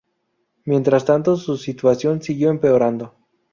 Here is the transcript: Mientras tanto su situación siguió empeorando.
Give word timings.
Mientras 0.65 1.05
tanto 1.05 1.35
su 1.37 1.57
situación 1.57 2.23
siguió 2.23 2.49
empeorando. 2.49 3.13